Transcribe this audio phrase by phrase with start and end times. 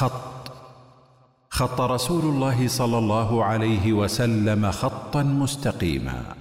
[0.00, 0.52] خط.
[1.50, 6.36] خط رسول الله صلى الله عليه وسلم خطا مستقيما.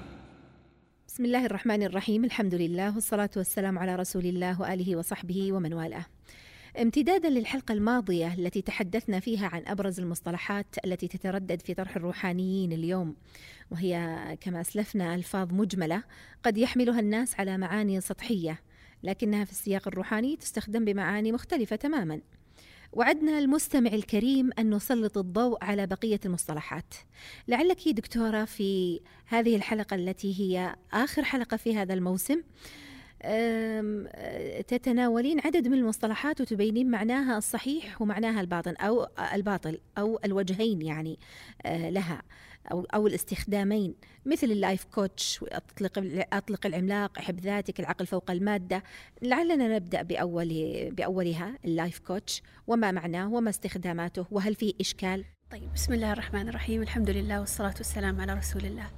[1.08, 2.25] بسم الله الرحمن الرحيم.
[2.25, 6.06] الحمد لله والصلاة والسلام على رسول الله وآله وصحبه ومن والاه.
[6.82, 13.16] امتدادا للحلقة الماضية التي تحدثنا فيها عن أبرز المصطلحات التي تتردد في طرح الروحانيين اليوم
[13.71, 16.04] وهي كما أسلفنا ألفاظ مجملة
[16.44, 18.60] قد يحملها الناس على معاني سطحية
[19.04, 22.21] لكنها في السياق الروحاني تستخدم بمعاني مختلفة تماما.
[22.94, 26.94] وعدنا المستمع الكريم أن نسلط الضوء على بقية المصطلحات.
[27.48, 32.41] لعلك دكتورة في هذه الحلقة التي هي آخر حلقة في هذا الموسم
[34.68, 41.20] تتناولين عدد من المصطلحات وتبينين معناها الصحيح ومعناها الباطن أو الباطل أو الوجهين يعني
[41.66, 42.21] آه، لها.
[42.72, 43.95] أو, أو الاستخدامين
[44.26, 48.84] مثل ال life coach أطلق, أطلق العملاق أحب ذاتك العقل فوق المادة.
[49.22, 50.49] لعلنا نبدأ بأول
[50.91, 52.41] بأولها ال life coach.
[52.68, 56.82] وما معناه؟ وما استخداماته؟ وهل فيه إشكال؟ طيب بسم الله الرحمن الرحيم.
[56.82, 58.90] الحمد لله والصلاة والسلام على رسول الله.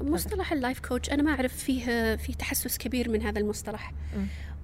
[0.00, 3.92] مصطلح ال life coach أنا ما أعرف فيه في تحسس كبير من هذا المصطلح.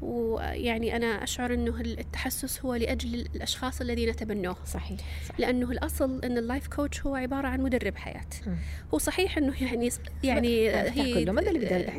[0.05, 5.41] ويعني أنا أشعر إنه التحسس هو لأجل الأشخاص الذين تبنوه صحيح, صحيح.
[5.41, 8.51] لأنه الأصل إن اللايف كوتش هو عبارة عن مدرب حياة م.
[8.95, 9.91] هو صحيح إنه يعني
[10.25, 11.25] يعني هي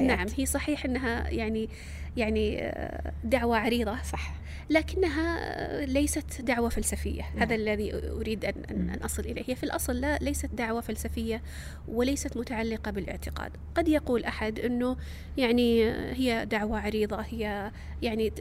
[0.02, 1.70] نعم هي صحيح إنها يعني
[2.18, 4.02] يعني آه، دعوة عريضة.
[4.02, 4.36] صح.
[4.70, 7.22] لكنها ليست دعوة فلسفية.
[7.22, 7.40] نعم.
[7.40, 9.44] هذا الذي أريد أن, أن أصل إليه.
[9.48, 11.42] هي في الأصل لا ليست دعوة فلسفية
[11.88, 13.52] وليست متعلقة بالاعتقاد.
[13.76, 14.98] قد يقول أحد أنه
[15.38, 17.72] يعني هي دعوة عريضة هي
[18.02, 18.32] يعني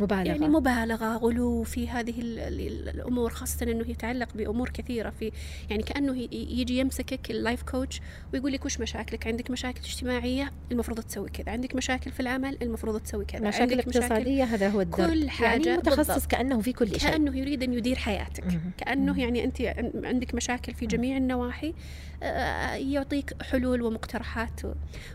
[0.00, 0.22] مبالغة.
[0.22, 5.10] يعني مبالغة غلو في هذه الأمور خاصة أنه يتعلق بأمور كثيرة.
[5.10, 5.32] في
[5.70, 8.00] يعني كأنه يجي يمسكك اللايف كوتش
[8.32, 11.52] ويقول لك وش مشاكلك؟ عندك مشاكل اجتماعية المفروض تسوي كذا.
[11.52, 15.10] عندك مشاكل في العمل المفروض تسوي كذا مشاكل اقتصادية هذا هو الدرب.
[15.10, 16.30] كل حاجة يعني متخصص بالضبط.
[16.30, 17.10] كأنه في كل شيء.
[17.10, 18.44] كأنه يريد أن يدير حياتك.
[18.78, 19.60] كأنه يعني أنت
[20.04, 21.74] عندك مشاكل في جميع النواحي
[22.22, 24.60] آه، يعطيك حلول ومقترحات.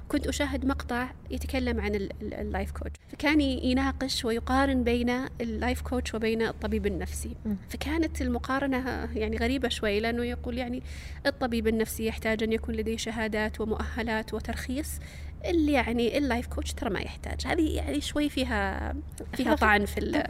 [0.08, 5.10] كنت أشاهد مقطع يتكلم عن ال life coach فكان يناقش ويقارن بين
[5.42, 7.36] ال life coach وبين الطبيب النفسي.
[7.70, 10.84] فكانت المقارنة يعني غريبة شوي لأنه يقول يعني
[11.26, 15.00] الطبيب النفسي يحتاج أن يكون لديه شهادات ومؤهلات وترخيص
[15.46, 17.48] اللي يعني ال life coach ترى ما يحتاج.
[17.48, 18.94] هذه يعني شوي فيها
[19.34, 20.24] فيها طعن في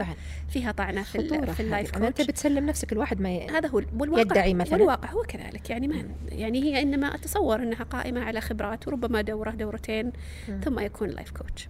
[0.48, 3.46] فيها طعنه في, في ال life coach أنت بتسلم نفسك الواحد ما ي...
[3.46, 4.72] هذا هو والواقع يدعي مثلا.
[4.72, 5.70] والواقع هو كذلك.
[5.70, 10.12] يعني ما يعني هي إنما أتصور إنها قائمة على خبرات وربما دورة دورتين
[10.48, 10.60] م.
[10.60, 11.68] ثم يكون life coach.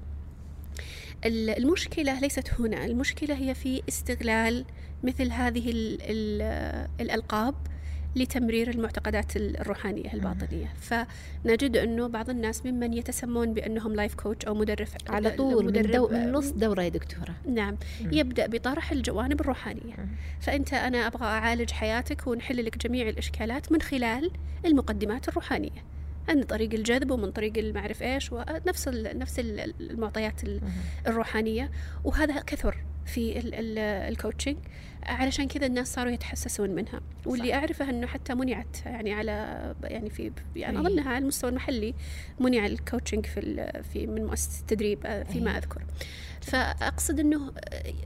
[1.24, 2.84] المشكلة ليست هنا.
[2.84, 4.64] المشكلة هي في استغلال
[5.02, 6.42] مثل هذه ال ال
[7.00, 7.54] الألقاب.
[8.16, 10.72] لتمرير المعتقدات الروحانية الباطنية.
[10.80, 15.92] فنجد أنه بعض الناس ممن يتسمون بأنهم life coach أو مدرب على طول مدرب من,
[15.92, 17.34] دو من نص دورة يا دكتورة.
[17.48, 17.76] نعم.
[18.00, 18.12] مم.
[18.12, 19.94] يبدأ بطرح الجوانب الروحانية.
[19.98, 20.08] مم.
[20.40, 24.30] فأنت أنا أبغى أعالج حياتك ونحل لك جميع الإشكالات من خلال
[24.66, 25.84] المقدمات الروحانية.
[26.28, 29.38] من طريق الجذب ومن طريق المعرف إيش ونفس نفس
[29.80, 30.40] المعطيات
[31.06, 31.70] الروحانية.
[32.04, 32.76] وهذا كثر.
[33.06, 33.40] في
[34.08, 34.56] ال coaching
[35.02, 37.00] علشان كذا الناس صاروا يتحسسون منها.
[37.26, 37.54] واللي صح.
[37.54, 41.94] أعرفه إنه حتى منعت يعني على يعني في يعني أظنها على المستوى المحلي
[42.40, 45.82] منع ال coaching في في من مؤسسة التدريب آه، فيما أذكر.
[46.40, 47.52] فأقصد إنه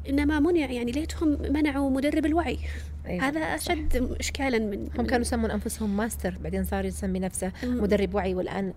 [0.08, 2.58] إنما منع يعني ليتهم منعوا مدرب الوعي.
[3.06, 4.18] أيوة هذا أشد صح.
[4.18, 8.72] اشكالا من هم كانوا يسمون أنفسهم ماستر بعدين صار يسمي نفسه مدرب وعي والآن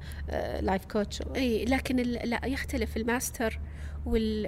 [0.62, 2.98] life coach اي لكن لا يختلف.
[2.98, 3.60] الماستر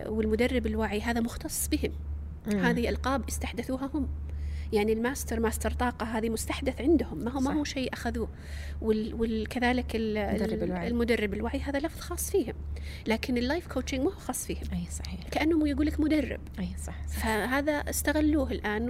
[0.08, 1.92] والمدرب الوعي هذا مختص بهم.
[2.48, 4.08] هذه ألقاب استحدثوها هم
[4.74, 7.52] يعني ال master master طاقة هذه مستحدث عندهم ما هو صح.
[7.52, 8.30] ما هو شيء أخذوه
[8.82, 10.88] وكذلك المدرب الوعي.
[10.88, 12.54] المدرب الوعي هذا لفظ خاص فيهم
[13.08, 16.68] لكن ال life coaching ما هو خاص فيهم أي صحيح كأنه يقول لك مدرب أي
[16.86, 17.20] صح, صح.
[17.20, 18.90] فهذا استغلوه الآن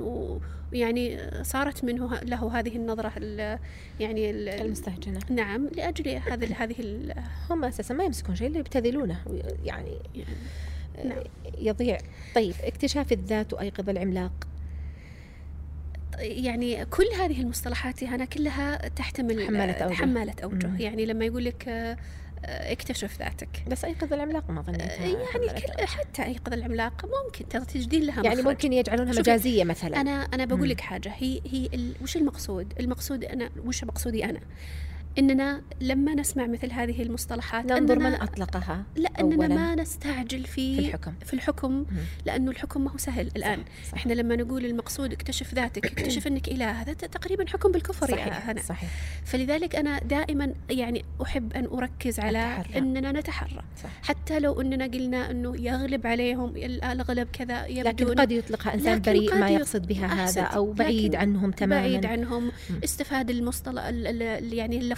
[0.74, 3.12] ويعني صارت منه له هذه النظرة
[4.00, 6.76] يعني المستهجنة نعم لأجل هذه هذه
[7.50, 9.22] هم أساسا ما يمسكون شيء اللي يبتذلونه
[9.66, 10.36] يعني, يعني
[11.06, 11.24] نعم.
[11.58, 11.98] يضيع
[12.36, 14.51] طيب اكتشاف الذات وأيقظ العملاق
[16.20, 20.72] يعني كل هذه المصطلحات هنا كلها تحتمل حمالة أوجه, حمالة أوجه.
[20.80, 21.98] يعني لما يقول لك آه،
[22.46, 23.64] اكتشف ذاتك.
[23.68, 28.24] بس أيقظ العملاق ما ظنيتها آه، يعني كل حتى أيقظ العملاق ممكن ترى تجدين لها
[28.24, 28.48] يعني مخرج.
[28.48, 30.02] ممكن يجعلونها مجازية مثلا.
[30.02, 31.70] أنا أنا بقول لك حاجة هي هي
[32.02, 34.40] وش المقصود؟ المقصود أنا وش مقصودي أنا؟
[35.20, 39.48] إننا لما نسمع مثل هذه المصطلحات ننظر من أننا أطلقها لا إننا.
[39.48, 41.14] ما نستعجل في في الحكم.
[41.26, 41.86] في الحكم.
[42.26, 43.94] لأنه الحكم ما هو سهل الآن صح.
[43.94, 48.50] إحنا لما نقول المقصود اكتشف ذاتك اكتشف إنك إله هذا تقريبا حكم بالكفر يا صحيح
[48.50, 48.90] هنا صحيح
[49.26, 52.64] فلذلك أنا دائما يعني أحب أن أركز على.
[52.78, 58.32] إننا نتحرى صح حتى لو إننا قلنا إنه يغلب عليهم الاغلب كذا يبدو لكن قد
[58.32, 60.42] يطلقها إنسان لكن بريء ما يقصد بها هذا.
[60.42, 62.52] أو بعيد عنهم تماما بعيد عنهم.
[62.84, 64.22] استفاد المصطلح ال- ال-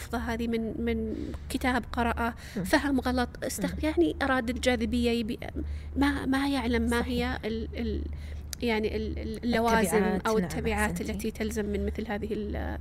[0.03, 1.15] ال- اللفظة هذه من من
[1.49, 2.33] كتاب قرأه.
[2.65, 3.83] فهم غلط استخ...
[3.83, 5.39] يعني أراد الجاذبية يبي
[5.97, 7.07] ما ما يعلم ما صحيح.
[7.07, 7.67] هي ال...
[7.77, 8.01] ال...
[8.61, 11.11] يعني ال- ال- اللوازم التبعات، أو نعم، التبعات أحسنتي.
[11.11, 12.27] التي تلزم من مثل هذه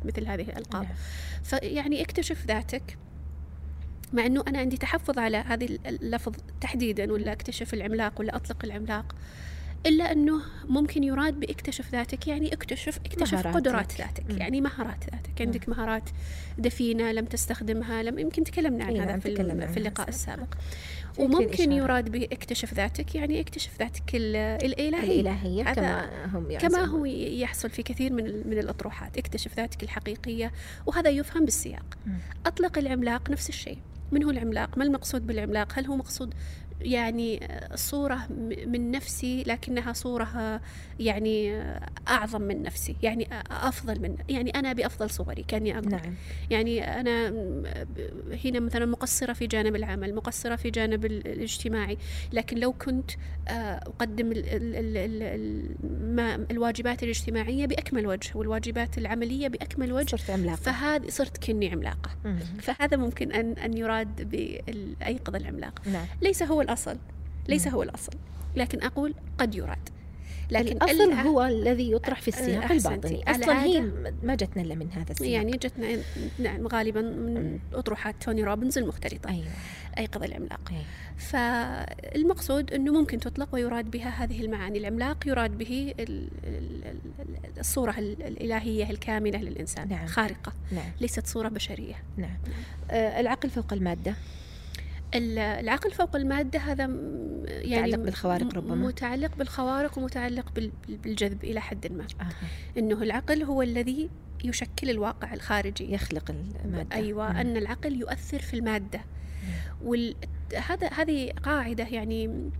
[0.04, 0.94] مثل هذه الألقاب نعم.
[1.42, 2.98] فيعني اكتشف ذاتك
[4.12, 9.14] مع إنه أنا عندي تحفظ على هذه اللفظ تحديدا ولا أكتشف العملاق ولا أطلق العملاق
[9.86, 13.56] إلا أنه ممكن يراد باكتشف ذاتك يعني اكتشف اكتشف مهاراتك.
[13.56, 14.36] قدرات ذاتك مم.
[14.38, 16.02] يعني مهارات ذاتك عندك مهارات
[16.58, 19.34] دفينة لم تستخدمها لم يمكن تكلمنا عن هذا نعم، في,
[19.68, 20.08] في اللقاء.
[20.08, 20.54] السابق
[21.18, 21.72] وممكن.
[21.72, 26.84] يراد باكتشف ذاتك يعني اكتشف ذاتك ال- الإلهي الإلهية هذا كما هم كما يعزمون.
[26.88, 30.52] هو يحصل في كثير من من الأطروحات اكتشف ذاتك الحقيقية
[30.86, 32.12] وهذا يفهم بالسياق مم.
[32.46, 33.78] أطلق العملاق نفس الشيء
[34.12, 36.34] من هو العملاق ما المقصود بالعملاق هل هو مقصود
[36.82, 38.18] يعني صورة
[38.66, 40.60] من نفسي لكنها صورة
[41.00, 41.62] يعني
[42.08, 45.90] أعظم من نفسي يعني أفضل من يعني أنا بأفضل صوري كأني أقول.
[45.90, 46.14] نعم.
[46.50, 47.28] يعني أنا
[48.44, 51.98] هنا مثلا مقصرة في جانب العمل مقصرة في جانب ال- الاجتماعي
[52.32, 53.10] لكن لو كنت
[53.48, 54.32] آه، أقدم
[56.50, 60.56] الواجبات الاجتماعية بأكمل وجه والواجبات العملية بأكمل وجه صرت عملاقة.
[60.56, 62.10] فهذه صرت كني عملاقة.
[62.60, 65.82] فهذا ممكن أن أن يراد بأيقظ العملاق.
[65.92, 66.06] نعم.
[66.22, 66.98] ليس هو الأصل
[67.48, 67.68] ليس.
[67.68, 68.12] هو الأصل
[68.56, 69.88] لكن أقول قد يراد.
[70.50, 72.72] لكن الأصل الع- هو الذي يطرح في السياق.
[72.72, 73.80] الباطني أصلا هي
[74.22, 75.30] ما جتنا إلا من هذا السياق.
[75.30, 75.98] يعني جتنا
[76.38, 79.30] نعم غالبا من أطروحات توني روبنز المختلطة.
[79.30, 79.46] أيوة.
[79.98, 80.60] أيقظ العملاق.
[80.70, 80.82] أيوة.
[81.18, 84.78] فالمقصود أنه ممكن تطلق ويراد بها هذه المعاني.
[84.78, 90.06] العملاق يراد به ال- ال- ال- الصورة ال- الإلهية الكاملة للإنسان نعم.
[90.06, 90.90] خارقة نعم.
[91.00, 91.94] ليست صورة بشرية.
[92.16, 92.36] نعم.
[92.90, 94.10] آه العقل فوق المادة.
[94.10, 94.41] ال-
[95.14, 96.84] العقل فوق المادة هذا
[97.46, 98.74] يعني متعلق بالخوارق ربما.
[98.74, 102.78] متعلق بالخوارق ومتعلق بال- بال- بالجذب إلى حد ما آه.
[102.78, 104.10] أنه العقل هو الذي
[104.44, 106.30] يشكل الواقع الخارجي يخلق
[106.64, 107.36] المادة أيوة مم.
[107.36, 109.00] أن العقل يؤثر في المادة
[109.84, 110.14] وال...
[110.66, 112.50] هذا هذه قاعدة يعني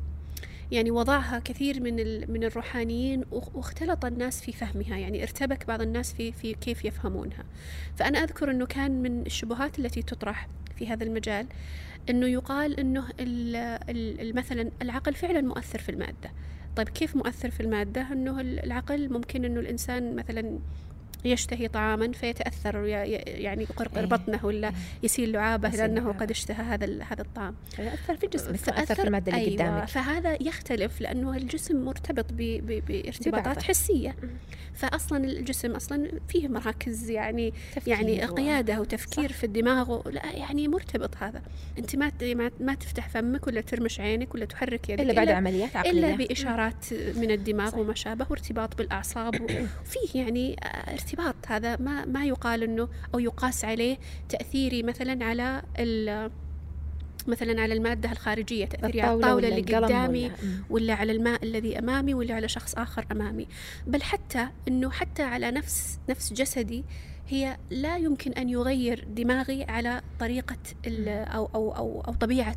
[0.71, 1.95] يعني وضعها كثير من.
[2.33, 7.45] من الروحانيين واختلط الناس في فهمها يعني ارتبك بعض الناس في في كيف يفهمونها
[7.97, 11.47] فأنا أذكر أنه كان من الشبهات التي تطرح في هذا المجال
[12.11, 12.81] أنه يقال.
[12.81, 16.31] ال- مثلا العقل فعلا مؤثر في المادة
[16.77, 20.59] طيب كيف مؤثر في المادة أنه ال- العقل ممكن أنه الإنسان مثلا
[21.25, 22.13] يشتهي طعاما
[23.05, 24.07] ي- يعني يقرقر إيه.
[24.07, 24.75] بطنه ولا إيه.
[25.03, 25.69] يسيل لعابه
[26.01, 26.19] لعابه.
[26.19, 29.89] قد اشتهى هذا هذا الطعام أثر في جسمك أثر في فأثر- المادة اللي أيوة قدامك
[29.89, 33.61] فهذا يختلف لأنه الجسم مرتبط بارتباطات ببعضه.
[33.61, 34.17] حسية
[34.75, 37.53] فأصلا الجسم أصلا فيه مراكز يعني
[37.87, 39.37] يعني قيادة وتفكير صح.
[39.37, 41.43] في الدماغ لا يعني مرتبط هذا
[41.79, 42.13] أنت ما
[42.61, 46.87] ما- تفتح فمك ولا ترمش عينك ولا تحرك يدك إلا بعد عمليات عقلية إلا بإشارات
[47.17, 47.79] من الدماغ صح.
[47.79, 53.65] وما شابه وارتباط بالأعصاب وفيه يعني آه، ارتباط هذا ما ما يقال إنه أو يقاس
[53.65, 53.99] عليه
[54.29, 56.31] تأثيري مثلا على ال-
[57.27, 60.71] مثلا على المادة الخارجية تأثيري على الطاولة ولا اللي قدامي ولا-.
[60.71, 63.47] ولا على الماء الذي أمامي ولا على شخص آخر أمامي
[63.87, 66.85] بل حتى إنه حتى على نفس نفس جسدي
[67.29, 70.57] هي لا يمكن أن يغير دماغي على طريقة
[71.07, 72.57] أو أو أو أو طبيعة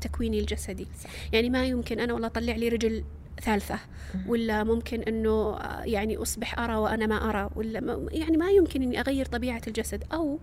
[0.00, 1.10] تكويني الجسدي صح.
[1.32, 3.04] يعني ما يمكن أنا والله أطلع لي رجل
[3.42, 3.78] ثالثة.
[4.26, 9.00] ولا ممكن أنه آه، يعني أصبح أرى وأنا ما أرى ولا يعني ما يمكن أني
[9.00, 10.40] أغير طبيعة الجسد أو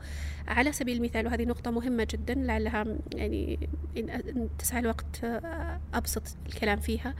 [0.47, 2.85] على سبيل المثال وهذه نقطة مهمة جدا لعلها
[3.15, 7.15] يعني إن إن تسع الوقت آه، أبسط الكلام فيها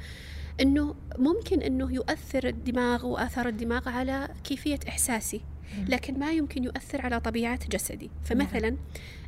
[0.62, 5.42] أنه ممكن أنه يؤثر الدماغ وآثار الدماغ على كيفية إحساسي.
[5.90, 8.10] لكن ما يمكن يؤثر على طبيعة جسدي.
[8.24, 8.68] فمثلا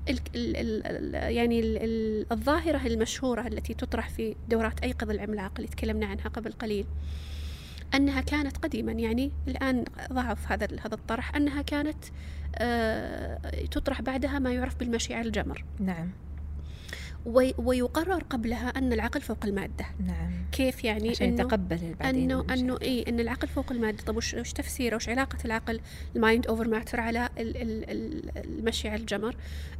[0.09, 5.51] ال ال ال ال يعني ال ال الظاهرة المشهورة التي تطرح في دورات أيقظ العملاق
[5.55, 6.85] اللي تكلمنا عنها قبل قليل
[7.95, 8.91] أنها كانت قديما.
[8.91, 11.35] يعني الآن ضعف هذا هذا الطرح.
[11.35, 12.05] أنها كانت
[12.55, 15.63] آه، تطرح بعدها ما يعرف بالمشيعة الجمر.
[15.79, 16.09] نعم.
[17.57, 19.85] ويقرر قبلها أن العقل فوق المادة.
[20.07, 20.31] نعم.
[20.51, 22.59] كيف يعني عشان إنه يتقبل بعدين المشاعر.
[22.59, 24.03] إنه اي إن العقل فوق المادة.
[24.03, 25.79] طب وش وش تفسيره؟ وش علاقة العقل
[26.15, 29.35] ال mind over matter على ال- ال- ال- المشي على الجمر؟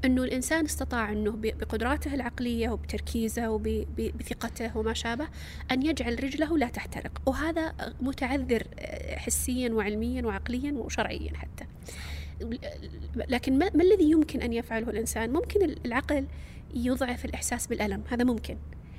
[0.05, 5.27] إنه الإنسان استطاع إنه ب- بقدراته العقلية وبتركيزه وبثقته وما شابه
[5.71, 7.21] أن يجعل رجله لا تحترق.
[7.25, 8.63] وهذا متعذر
[9.15, 11.65] حسيا وعلميا وعقليا وشرعيا حتى.
[13.15, 16.25] لكن ما, ما الذي يمكن أن يفعله الإنسان؟ ممكن العقل
[16.73, 18.57] يضعف الإحساس بالألم هذا ممكن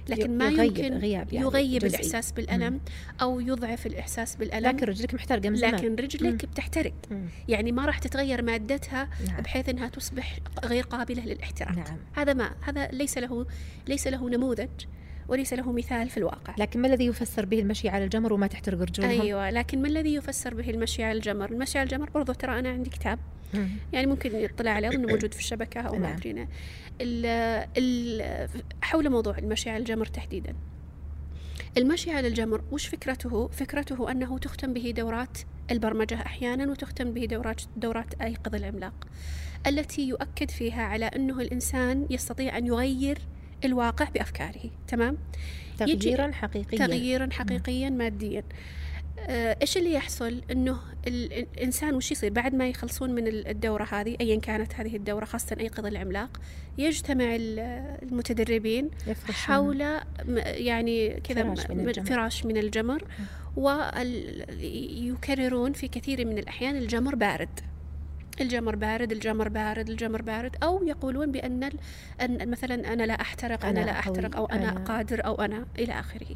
[0.09, 1.89] لكن ما يغيب يمكن غياب يعني يغيب جزئي.
[1.89, 2.81] الإحساس بالألم
[3.23, 7.27] أو يضعف الإحساس بالألم لكن رجلك محترقة من زمان لكن رجلك بتحترق مم.
[7.49, 9.41] يعني ما راح تتغير مادتها نعم.
[9.41, 11.99] بحيث إنها تصبح غير قابلة للاحتراق نعم.
[12.13, 13.47] هذا ما هذا ليس له
[13.89, 14.69] ليس له نموذج
[15.29, 18.81] وليس له مثال في الواقع لكن ما الذي يفسر به المشي على الجمر وما تحترق
[18.81, 22.59] رجولهم أيوه لكن ما الذي يفسر به المشي على الجمر المشي على الجمر برضو ترى
[22.59, 23.19] أنا عندي كتاب
[23.55, 23.69] مم.
[23.93, 26.49] يعني ممكن يطلع عليه أظن موجود في الشبكة أو ما نعم.
[28.83, 30.55] حول موضوع المشي على الجمر تحديدا.
[31.79, 35.39] المشي على الجمر وش فكرته؟ فكرته أنه تختم به دورات
[35.71, 39.07] البرمجة أحيانا وتختم به دورات دورات أيقظ العملاق.
[39.67, 43.19] التي يؤكد فيها على أنه الإنسان يستطيع أن يغير
[43.65, 44.71] الواقع بأفكاره.
[44.89, 45.19] تمام؟
[45.79, 46.79] تغييرا حقيقيا.
[46.79, 48.45] تغييرا حقيقيا ماديا.
[49.29, 54.17] إيش اللي يحصل؟ إنه ال- الإنسان وش يصير؟ بعد ما يخلصون من ال- الدورة هذه
[54.21, 56.41] ايا كانت هذه الدورة خاصة ايقظ العملاق
[56.79, 57.59] يجتمع ال-
[58.03, 58.91] المتدربين.
[59.31, 59.81] حول
[60.45, 62.07] يعني كذا فراش من الجمر.
[62.07, 63.05] فراش من الجمر
[64.61, 67.61] ويكررون في كثير من الأحيان الجمر بارد.
[68.41, 71.71] الجمر بارد الجمر بارد الجمر بارد أو يقولون بأن
[72.21, 75.67] أن مثلا أنا لا أحترق أنا, أنا لا أحترق أو أنا, أنا- قادر أو أنا
[75.79, 76.27] إلى آخره.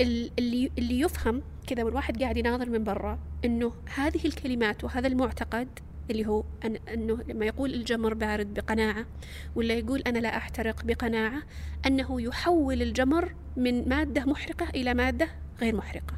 [0.00, 5.68] اللي اللي يفهم كذا والواحد قاعد يناظر من برا إنه هذه الكلمات وهذا المعتقد
[6.10, 9.06] اللي هو أن إنه لما يقول الجمر بارد بقناعة
[9.54, 11.42] ولا يقول أنا لا أحترق بقناعة
[11.86, 15.28] أنه يحول الجمر من مادة محرقة إلى مادة
[15.60, 16.14] غير محرقة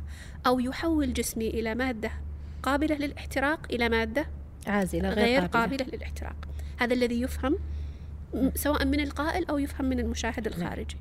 [0.46, 2.10] أو يحول جسمي إلى مادة
[2.62, 4.26] قابلة للاحتراق إلى مادة
[4.66, 5.86] عازله غير, غير, قابلة.
[5.92, 6.36] للاحتراق.
[6.78, 7.56] هذا الذي يفهم
[8.54, 10.96] سواء من القائل أو يفهم من المشاهد الخارجي.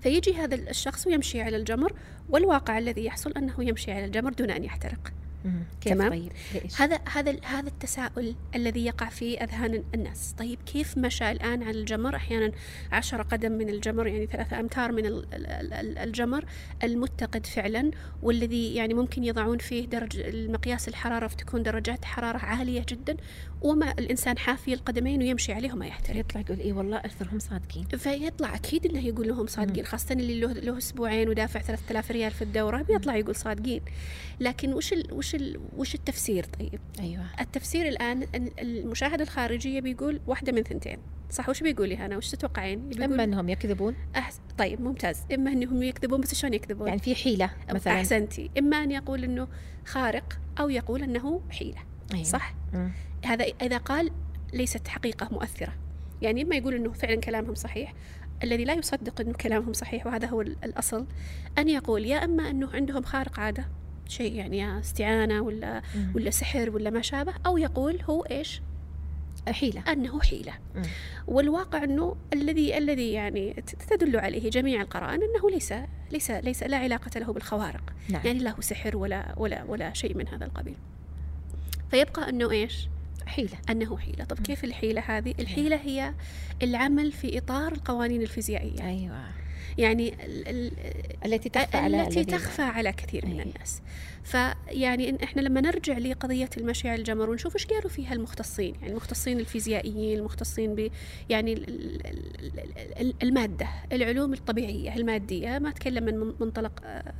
[0.00, 1.92] فيجي هذا الشخص ويمشي على الجمر
[2.28, 5.12] والواقع الذي يحصل أنه يمشي على الجمر دون أن يحترق.
[5.80, 10.98] كيف تمام؟ طيب؟ ليش؟ هذا هذا هذا التساؤل الذي يقع في أذهان الناس، طيب كيف
[10.98, 12.52] مشى الآن على الجمر؟ أحيانا
[12.92, 16.44] عشرة قدم من الجمر يعني ثلاثة أمتار من ال- ال- ال- الجمر
[16.84, 17.90] المتقد فعلا
[18.22, 23.16] والذي يعني ممكن يضعون فيه درجة المقياس الحرارة فتكون درجات حرارة عالية جدا
[23.62, 26.16] وما الإنسان حافي القدمين ويمشي عليهم ما يحترق.
[26.16, 27.84] يطلع يقول اي والله أكثرهم صادقين.
[27.84, 32.42] فيطلع أكيد إنه يقول لهم صادقين خاصة اللي له له أسبوعين ودافع 3000 ريال في
[32.42, 33.80] الدورة بيطلع يقول صادقين.
[34.40, 36.80] لكن وش ال وش ال وش التفسير؟ طيب.
[37.00, 37.24] أيوه.
[37.40, 38.26] التفسير الآن
[38.58, 40.98] المشاهد الخارجي بيقول واحدة من ثنتين.
[41.30, 43.94] صح وش بيقول لي هنا؟ وش تتوقعين؟ بيقول إما إنهم يكذبون.
[44.16, 44.40] أحس...
[44.58, 45.22] طيب ممتاز.
[45.34, 47.92] إما إنهم يكذبون بس شلون يكذبون؟ يعني في حيلة مثلا.
[47.92, 48.50] أحسنتي.
[48.58, 49.48] إما أن يقول إنه
[49.86, 51.78] خارق أو يقول إنه حيلة.
[52.14, 52.24] أيوة.
[52.24, 52.90] صح؟ مم.
[53.24, 54.10] هذا إذا قال
[54.52, 55.72] ليست حقيقة مؤثرة.
[56.22, 57.94] يعني اما يقول إنه فعلا كلامهم صحيح.
[58.42, 61.06] الذي لا يصدق إنه كلامهم صحيح وهذا هو ال- الأصل.
[61.58, 63.64] أن يقول يا إما إنه عندهم خارق عادة
[64.10, 66.12] شيء يعني يا استعانة ولا مم.
[66.14, 68.62] ولا سحر ولا ما شابه أو يقول هو إيش؟
[69.48, 70.52] حيلة أنه حيلة.
[70.74, 70.82] مم.
[71.26, 75.74] والواقع إنه الذي الذي يعني تدل عليه جميع القرائن إنه ليس
[76.10, 77.92] ليس ليس لا علاقة له بالخوارق.
[78.08, 78.22] نعم.
[78.24, 80.76] يعني لا هو سحر ولا ولا ولا شيء من هذا القبيل.
[81.90, 82.88] فيبقى إنه إيش؟
[83.26, 83.58] حيلة.
[83.70, 84.24] أنه حيلة.
[84.24, 86.14] طب كيف الحيلة هذه؟ الحيلة هي
[86.62, 88.88] العمل في إطار القوانين الفيزيائية.
[88.88, 89.39] أيوه.
[89.80, 90.72] يعني ال- ال-
[91.24, 93.40] التي تخفى على التي تخفى على كثير من.
[93.40, 93.82] الناس.
[94.24, 99.40] فيعني إحنا لما نرجع لقضية المشي على الجمر ونشوف إيش قالوا فيها المختصين يعني المختصين
[99.40, 100.90] الفيزيائيين المختصين ب
[101.28, 101.68] يعني ال-
[102.06, 102.06] ال-
[102.60, 107.12] ال- ال- المادة العلوم الطبيعية المادية ما أتكلم من من- منطلق آه،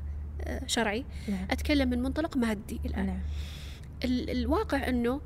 [0.45, 1.47] آه، شرعي نعم.
[1.51, 3.07] أتكلم من منطلق مادي الآن.
[3.07, 3.21] نعم.
[4.05, 5.21] ال- الواقع إنه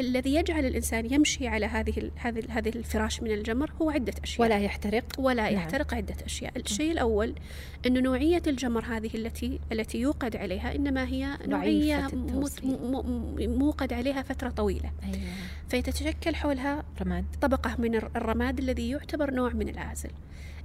[0.00, 4.42] الذي يجعل الإنسان يمشي على هذه هذه هذه الفراش من الجمر هو عدة أشياء.
[4.48, 5.04] ولا يحترق.
[5.18, 5.54] ولا نعم.
[5.54, 6.52] يحترق عدة أشياء.
[6.56, 7.34] الشيء الأول
[7.86, 14.90] أن نوعية الجمر هذه التي التي يوقد عليها إنما هي م- موقد عليها فترة طويلة.
[15.04, 15.16] أيوه.
[15.68, 17.24] فتتشكل حولها رماد.
[17.40, 20.10] طبقة من الر- الرماد الذي يعتبر نوع من العازل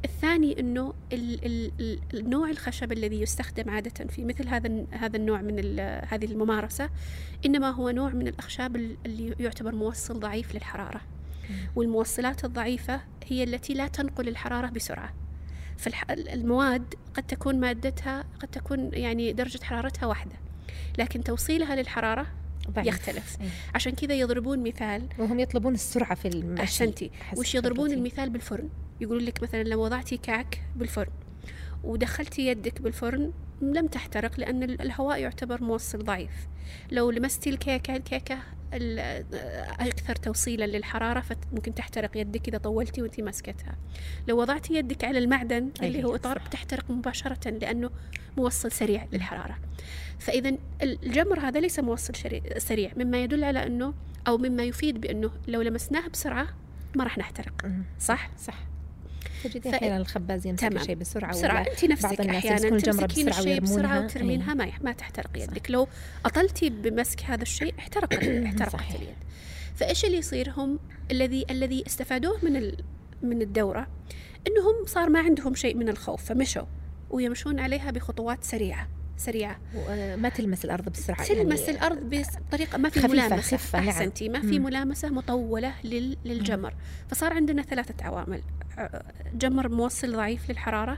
[0.06, 5.42] الثاني أنه ال- ال- ال- النوع الخشب الذي يستخدم عادة في مثل هذا هذا النوع
[5.42, 6.90] من هذه الممارسة
[7.46, 11.02] إنما هو نوع من الأخشاب ال- اللي يعتبر موصل ضعيف للحرارة
[11.76, 15.14] والموصلات الضعيفة هي التي لا تنقل الحرارة بسرعة
[15.78, 20.36] فالمواد قد تكون مادتها قد تكون يعني درجة حرارتها واحدة
[21.00, 22.28] لكن توصيلها للحرارة
[22.70, 22.88] ضعيف.
[22.88, 23.38] يختلف.
[23.42, 23.52] أيوة.
[23.76, 27.94] عشان كذا يضربون مثال وهم يطلبون السرعة في المشي أحسنتي حسب وش يضربون خبرتي.
[28.00, 28.70] المثال بالفرن
[29.02, 31.12] يقولون لك مثلا لو وضعتي كعك بالفرن
[31.84, 36.48] ودخلتي يدك بالفرن لم تحترق لأن الهواء يعتبر موصل ضعيف.
[36.92, 38.38] لو لمستي الكيكة الكيكة
[39.80, 43.76] أكثر توصيلا للحرارة فممكن تحترق يدك إذا طولتي وأنت ماسكتها.
[44.28, 47.90] لو وضعتي يدك على المعدن اللي هو إطار بتحترق مباشرة لأنه
[48.38, 49.60] موصل سريع للحرارة.
[50.20, 52.14] فإذا الجمر هذا ليس موصل
[52.58, 53.94] سريع مما يدل على أنه
[54.28, 56.48] أو مما يفيد بأنه لو لمسناه بسرعة
[56.96, 57.66] ما راح نحترق.
[58.00, 58.58] صح؟ صح.
[59.50, 59.76] تجدين ف...
[59.76, 60.76] أحيانا الخباز يمسك.
[60.76, 61.66] الشيء بسرعة بسرعة.
[61.72, 65.72] انت نفسك أحيانا تمسكين الشيء بسرعة وترمينها ما ما تحترق يدك.
[65.72, 65.88] لو
[66.26, 69.16] اطلتي بمسك هذا الشيء احترقت احترقت اليد.
[69.76, 70.80] فإيش اللي يصير هم
[71.12, 72.78] الذي الذي استفادوه من ال...
[73.24, 73.88] من الدورة؟
[74.48, 76.66] إنهم صار ما عندهم شيء من الخوف فمشوا
[77.10, 78.88] ويمشون عليها بخطوات سريعة.
[79.18, 79.58] سريعة
[80.16, 83.90] ما تلمس الأرض بسرعة تلمس يعني الأرض بطريقة ما في خفيفة ملامسة خفة نعم.
[83.90, 85.74] أحسنتي ما في ملامسة مطولة
[86.26, 86.74] للجمر
[87.10, 88.42] فصار عندنا ثلاثة عوامل
[89.34, 90.98] جمر موصل ضعيف للحرارة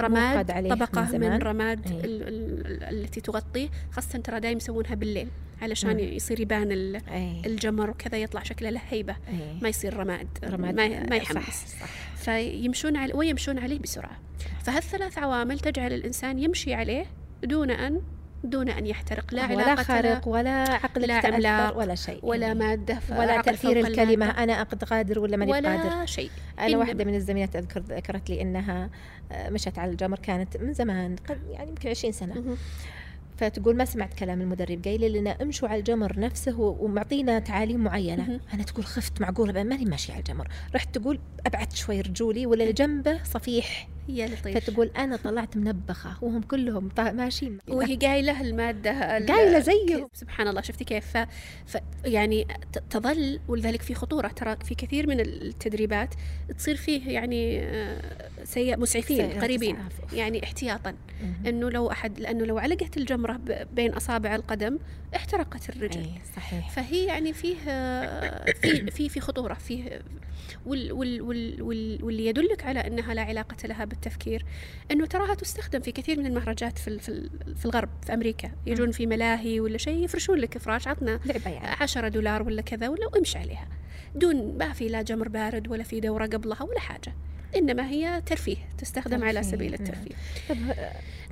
[0.00, 2.04] رماد طبقة من, من رماد أيه.
[2.04, 5.28] ال ال التي تغطيه خاصة ترى دايم يسوونها بالليل
[5.62, 5.98] علشان مم.
[5.98, 7.46] يصير يبان أيه.
[7.46, 9.62] الجمر وكذا يطلع شكله له هيبة أيه.
[9.62, 11.80] ما يصير رماد, رماد ما, ما يحمس صح.
[11.80, 11.86] صح.
[12.16, 14.18] فيمشون عليه ويمشون عليه بسرعة
[14.62, 17.06] فهالثلاث عوامل تجعل الإنسان يمشي عليه
[17.44, 18.00] دون أن
[18.44, 19.34] دون أن يحترق.
[19.34, 22.20] لا ولا علاقة خارق ولا عقل لا عملاق ولا شيء.
[22.22, 26.30] ولا مادة ولا تأثير الكلمة أنا أقد قادر ولا ماني ولا قادر؟ شيء.
[26.58, 28.90] أنا واحدة من الزميلات أذكر ذكرت لي أنها
[29.32, 31.16] مشت على الجمر كانت من زمان
[31.50, 32.56] يعني يمكن 20 سنة.
[33.38, 38.40] فتقول ما سمعت كلام المدرب قايل لنا امشوا على الجمر نفسه ومعطينا تعاليم معينة.
[38.54, 40.48] أنا تقول خفت معقولة ماني ماشي على الجمر.
[40.74, 43.88] رحت تقول أبعد شوي رجولي ولا اللي جنبه صفيح.
[44.08, 47.58] يا لطيف فتقول أنا طلعت منبخة وهم كلهم ماشيين.
[47.68, 51.26] وهي قايلة المادة قايلة زيه سبحان الله شفتي كيف؟ ف...
[51.66, 51.76] ف...
[52.04, 52.46] يعني
[52.90, 56.14] تظل ولذلك في خطورة ترى في كثير من التدريبات
[56.58, 57.68] تصير فيه يعني
[58.44, 59.76] سيء مسعفين قريبين.
[60.12, 60.94] يعني احتياطا.
[61.46, 63.27] إنه لو احد لأنه لو علقت الجمره
[63.72, 64.78] بين أصابع القدم
[65.16, 66.00] احترقت الرجل.
[66.00, 66.70] أي صحيح.
[66.70, 67.54] فهي يعني فيه
[68.52, 70.02] في في في خطورة فيه
[70.66, 74.44] وال وال وال وال واللي يدلك على أنها لا علاقة لها بالتفكير
[74.90, 78.50] أنه تراها تستخدم في كثير من المهرجات في في, في الغرب في أمريكا.
[78.66, 81.66] يجون في ملاهي ولا شيء يفرشون لك فراش عطنا لعبة يعني.
[81.80, 83.68] 10 دولار ولا كذا ولا امشي عليها.
[84.14, 87.14] دون ما في لا جمر بارد ولا في دورة قبلها ولا حاجة.
[87.56, 89.26] إنما هي ترفيه تستخدم ترفيه.
[89.26, 90.14] على سبيل الترفيه.
[90.48, 90.70] نعم.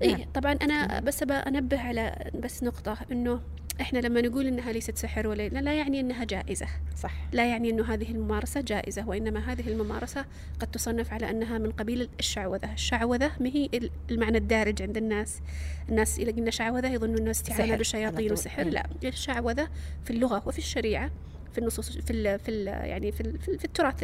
[0.03, 3.41] اي طبعا أنا بس أنبه على بس نقطة إنه
[3.81, 6.67] إحنا لما نقول إنها ليست سحر ولا لا يعني إنها جائزة.
[6.97, 7.13] صح.
[7.33, 10.25] لا يعني إنه هذه الممارسة جائزة وإنما هذه الممارسة
[10.61, 12.73] قد تصنف على أنها من قبيل الشعوذة.
[12.73, 13.69] الشعوذة ما هي
[14.11, 15.41] المعنى الدارج عند الناس.
[15.89, 18.65] الناس إذا قلنا شعوذة يظنون انه استعانه بالشياطين وسحر.
[18.65, 19.69] لا الشعوذة
[20.05, 21.11] في اللغة وفي الشريعة
[21.53, 23.95] في النصوص في ال في ال يعني في, ال في التراث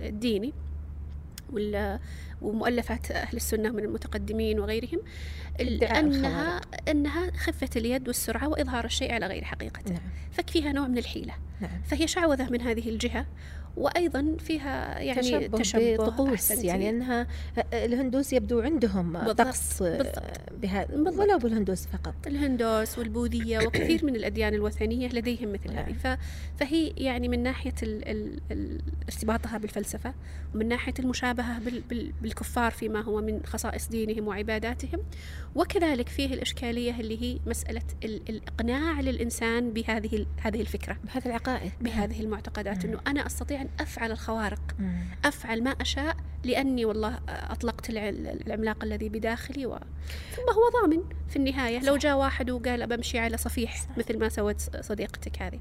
[0.00, 0.52] الديني
[2.40, 5.00] ومؤلفات أهل السنة من المتقدمين وغيرهم
[5.60, 9.92] أنها أنها خفة اليد والسرعة وإظهار الشيء على غير حقيقته.
[9.92, 10.02] نعم.
[10.32, 11.34] ففيها نوع من الحيلة.
[11.60, 11.82] نعم.
[11.84, 13.26] فهي شعوذة من هذه الجهة
[13.76, 17.26] وأيضا فيها يعني تشبه, تشبه بطقوس يعني أنها
[17.72, 19.82] الهندوس يبدو عندهم طقس
[20.62, 22.14] بهذا ولا بالهندوس فقط.
[22.26, 26.18] الهندوس والبوذية وكثير من الأديان الوثنية لديهم مثل هذه.
[26.58, 27.74] فهي يعني من ناحية
[29.08, 30.14] ارتباطها بالفلسفة
[30.54, 31.60] ومن ناحية المشابهة
[32.22, 35.00] بالكفار فيما هو من خصائص دينهم وعباداتهم.
[35.54, 40.96] وكذلك فيه الإشكالية اللي هي مسألة الإقناع للإنسان بهذه هذه الفكرة.
[41.04, 45.04] بهذه العقائد بهذه المعتقدات إنه أنا أستطيع أن أفعل الخوارق مم.
[45.24, 49.78] أفعل ما أشاء لأني والله أطلقت العملاق الذي بداخلي و...
[50.36, 51.86] ثم هو ضامن في النهاية صح.
[51.86, 53.86] لو جاء واحد وقال بمشي على صفيح.
[53.96, 55.60] مثل ما سوت صديقتك هذه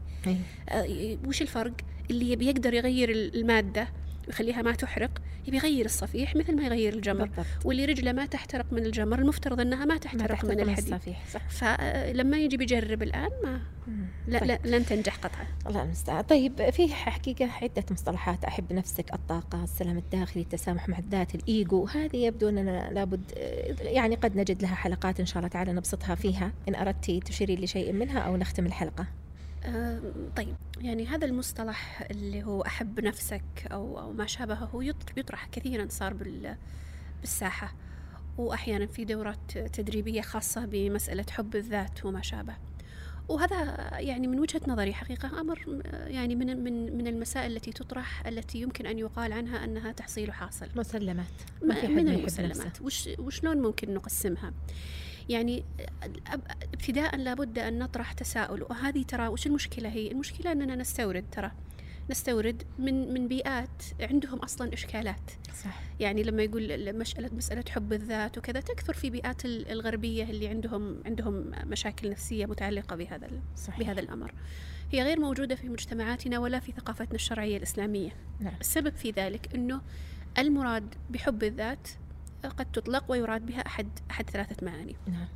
[0.71, 1.19] أي.
[1.25, 1.73] وش الفرق
[2.09, 3.87] اللي بيقدر يغير المادة
[4.29, 7.25] ويخليها ما تحرق يبي يغير الصفيح مثل ما يغير الجمر.
[7.25, 7.65] بالضبط.
[7.65, 10.93] واللي رجله ما تحترق من الجمر المفترض إنها ما تحترق, ما تحترق من الحديد.
[10.93, 11.49] الصفيح صح.
[11.49, 13.61] فلما يجي بيجرب الآن ما
[14.27, 14.47] لا, طيب.
[14.47, 15.45] لا لن تنجح قطعا.
[15.67, 16.21] الله المستعان.
[16.21, 22.17] طيب في حقيقة عدة مصطلحات أحب نفسك الطاقة السلام الداخلي التسامح مع الذات الإيجو هذه
[22.17, 23.21] يبدو أننا لابد
[23.81, 26.51] يعني قد نجد لها حلقات إن شاء الله تعالى نبسطها فيها.
[26.69, 29.07] إن أردت تشيري لشيء منها أو نختم الحلقة.
[29.63, 30.01] أه
[30.35, 36.15] طيب يعني هذا المصطلح اللي هو أحب نفسك أو, أو ما شابهه يطرح كثيرا صار
[37.21, 37.73] بالساحة.
[38.37, 42.55] وأحيانا في دورات تدريبية خاصة بمسألة حب الذات وما شابه.
[43.29, 48.61] وهذا يعني من وجهة نظري حقيقة أمر يعني من من من المسائل التي تطرح التي
[48.61, 50.67] يمكن أن يقال عنها أنها تحصيل حاصل.
[50.75, 51.25] مسلمات.
[51.63, 52.81] ما في من المسلمات.
[52.81, 54.53] وش وشلون ممكن نقسمها؟
[55.29, 55.63] يعني
[56.73, 61.51] ابتداء لابد أن نطرح تساؤل وهذه ترى وش المشكلة هي؟ المشكلة أننا نستورد ترى
[62.09, 65.31] نستورد من من بيئات عندهم أصلا إشكالات.
[65.63, 65.81] صح.
[65.99, 71.01] يعني لما يقول مسألة مسألة حب الذات وكذا تكثر في بيئات ال- الغربية اللي عندهم
[71.05, 74.33] عندهم مشاكل نفسية متعلقة بهذا صحيح بهذا الأمر.
[74.91, 78.11] هي غير موجودة في مجتمعاتنا ولا في ثقافتنا الشرعية الإسلامية.
[78.39, 78.53] نعم.
[78.61, 79.81] السبب في ذلك أنه
[80.37, 81.87] المراد بحب الذات
[82.45, 84.95] قد تطلق ويراد بها أحد أحد ثلاثة معاني.
[85.07, 85.27] نعم.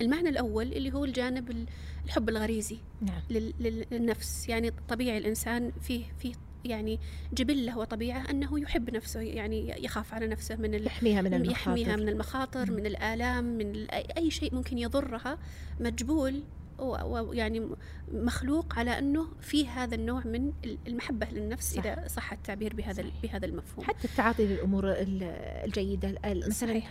[0.00, 1.66] المعنى الأول اللي هو الجانب ال-
[2.04, 3.20] الحب الغريزي نعم.
[3.30, 4.48] لل- لل- للنفس.
[4.48, 6.34] يعني طبيعي الإنسان فيه فيه
[6.64, 6.98] يعني
[7.34, 10.74] جبلة وطبيعة أنه يحب نفسه يعني يخاف على نفسه من.
[10.74, 11.52] يحميها من المخاطر.
[11.52, 12.76] يحميها من المخاطر مم.
[12.76, 15.38] من الآلام من أي شيء ممكن يضرها.
[15.80, 16.42] مجبول
[16.78, 17.68] ويعني
[18.12, 21.86] مخلوق على أنه في هذا النوع من ال- المحبة للنفس صح.
[21.86, 23.14] إذا صح التعبير بهذا صحيح.
[23.22, 25.22] بهذا المفهوم حتى التعاطي للأمور ال-
[25.64, 26.90] الجيدة ال- مثلا صحيح.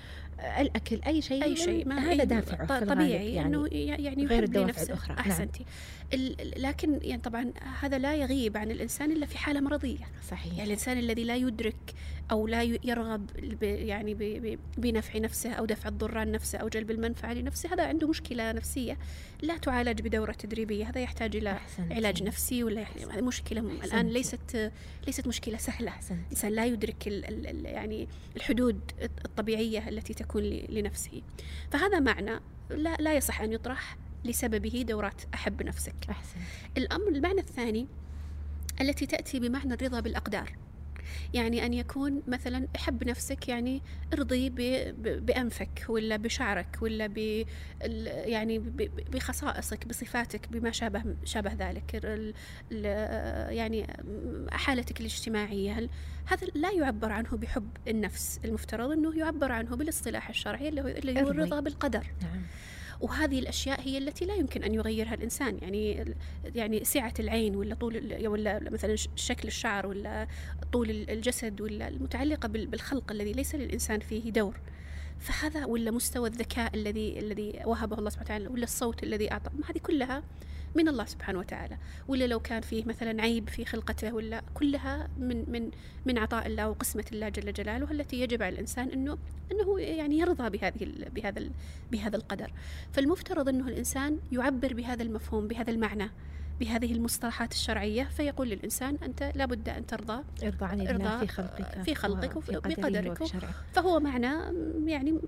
[0.60, 3.68] الأكل أي شيء أي شيء ما هذا أي- دافع ط- في الغالب طبيعي يعني إنه
[3.72, 5.16] يعني غير يحب الدوافع الأخرى.
[5.16, 5.20] نعم.
[5.26, 5.66] أحسنتي
[6.14, 10.64] ال- لكن يعني طبعا هذا لا يغيب عن الإنسان إلا في حالة مرضية صحيح يعني
[10.64, 11.94] الإنسان الذي لا يدرك
[12.32, 13.30] أو لا يرغب
[13.64, 14.14] يعني
[14.78, 18.98] بنفع نفسه أو دفع الضر عن نفسه أو جلب المنفعة لنفسه هذا عنده مشكلة نفسية.
[19.42, 21.94] لا تعالج بدورة تدريبية هذا يحتاج إلى أحسنتي.
[21.94, 24.14] علاج نفسي ولا يح- هذه مشكلة م- الآن أحسنتي.
[24.14, 24.72] ليست
[25.08, 25.90] ليست مشكلة سهلة.
[25.90, 28.80] احسنت الإنسان لا يدرك ال ال ال يعني الحدود
[29.26, 31.22] الطبيعية التي تكون لنفسه.
[31.72, 35.96] فهذا معنى لا, لا يصح أن يطرح لسببه دورات أحب نفسك.
[36.10, 36.42] احسنت
[36.78, 37.88] الأمر المعنى الثاني
[38.82, 40.52] التي تأتي بمعنى الرضا بالأقدار.
[41.34, 43.82] يعني أن يكون مثلا حب نفسك يعني
[44.14, 44.50] ارضي
[45.00, 47.46] بأنفك ولا بشعرك ولا ب
[48.26, 48.60] يعني
[49.12, 52.34] بخصائصك بصفاتك بما شابه شابه ذلك ال-
[53.54, 53.88] يعني
[54.52, 55.90] حالتك الاجتماعية.
[56.26, 60.88] هذا لا يعبر عنه بحب النفس المفترض أنه يعبر عنه بالاصطلاح الشرعي اللي هو.
[61.32, 62.08] الرضا بالقدر.
[62.22, 62.42] نعم.
[63.04, 65.58] وهذه الأشياء هي التي لا يمكن أن يغيرها الإنسان.
[65.62, 66.14] يعني
[66.56, 70.28] يعني سعة العين ولا طول ال- ولا مثلا شكل الشعر ولا
[70.74, 74.58] طول ال- الجسد ولا المتعلقة بال- بالخلق الذي ليس للإنسان فيه دور.
[75.20, 79.50] فهذا ولا مستوى الذكاء الذي الذي وهبه الله سبحانه وتعالى ولا الصوت الذي أعطى.
[79.70, 80.24] هذه كلها
[80.76, 81.78] من الله سبحانه وتعالى.
[82.08, 85.72] ولا لو كان فيه مثلا عيب في خلقته ولا كلها من من
[86.06, 89.18] من عطاء الله وقسمة الله جل جلاله التي يجب على الإنسان أنه
[89.52, 91.50] أنه يعني يرضى بهذه بهذا
[91.92, 92.52] بهذا القدر.
[92.94, 96.10] فالمفترض أنه الإنسان يعبر بهذا المفهوم بهذا المعنى.
[96.60, 101.96] بهذه المصطلحات الشرعية فيقول للإنسان أنت لابد أن ترضى ارضى عن الله في خلقك في
[101.96, 102.62] خلقك وفي
[103.26, 104.34] شرعه فهو معنى
[104.92, 105.20] يعني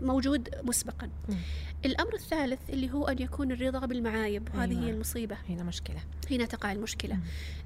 [0.00, 1.36] موجود مسبقا مم.
[1.84, 4.84] الأمر الثالث اللي هو أن يكون الرضا بالمعايب وهذه أيوة.
[4.84, 7.20] هي المصيبة هنا مشكلة هنا تقع المشكلة مم.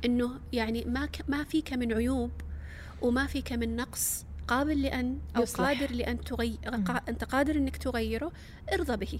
[0.04, 2.30] إنه يعني ما ك ما فيك من عيوب
[3.02, 5.66] وما فيك من نقص قابل لأن أو يصلح.
[5.66, 6.58] قادر لأن تغير.
[7.08, 8.32] أنت قادر إنك تغيره
[8.72, 9.18] ارضى به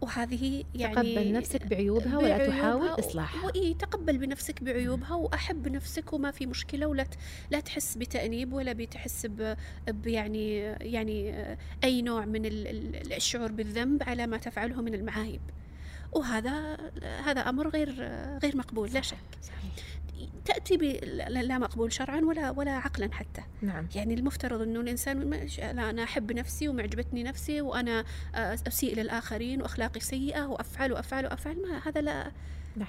[0.00, 6.12] وهذه يعني تقبل نفسك بعيوبها ولا بعيوبها تحاول إصلاحها؟ وإيه تقبل بنفسك بعيوبها وأحب نفسك
[6.12, 7.06] وما في مشكلة ولا
[7.50, 9.56] لا تحس بتأنيب ولا بتحس ب
[9.88, 11.34] ب- يعني يعني
[11.84, 15.40] أي نوع من ال- ال- الشعور بالذنب على ما تفعله من المعايب.
[16.12, 16.76] وهذا
[17.24, 17.90] هذا أمر غير
[18.42, 19.16] غير مقبول لا شك.
[19.42, 19.72] صحيح.
[20.44, 20.76] تأتي
[21.28, 23.42] لا مقبول شرعا ولا ولا عقلا حتى.
[23.62, 23.88] نعم.
[23.94, 28.04] يعني المفترض إنه الإنسان لا أنا أحب نفسي ومعجبتني نفسي وأنا
[28.34, 31.56] أسيء للآخرين وأخلاقي سيئة وأفعل وأفعل وأفعل.
[31.62, 32.32] ما هذا لا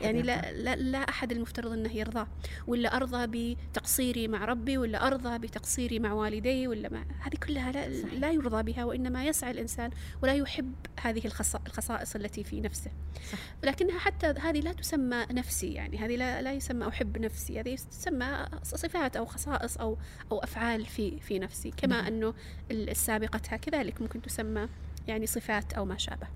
[0.02, 0.22] يعني.
[0.22, 2.28] لا, لا, لا أحد المفترض إنه يرضى
[2.68, 8.02] ولا أرضى بتقصيري مع ربي ولا أرضى بتقصيري مع والدي ولا ما هذه كلها لا,
[8.02, 8.14] صحيح.
[8.14, 9.92] لا يرضى بها وإنما يسعى الإنسان
[10.24, 12.92] ولا يحب هذه الخص- الخصائص التي في نفسه
[13.32, 13.38] صح.
[13.64, 18.46] لكنها حتى هذه لا تسمى نفسي يعني هذه لا, لا يسمى أحب نفسي هذه تسمى
[18.64, 19.98] صفات أو خصائص أو
[20.32, 22.06] أو أفعال في في نفسي كما نعم.
[22.06, 22.34] أنه
[22.72, 24.68] السابقة كذلك ممكن تسمى
[25.08, 26.28] يعني صفات أو ما شابه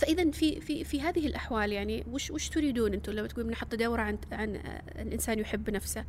[0.00, 4.02] فاذا في في في هذه الأحوال يعني وش وش تريدون أنتم لما تقولون نحط دورة
[4.02, 4.60] عن عن
[4.98, 6.04] الإنسان يحب نفسه؟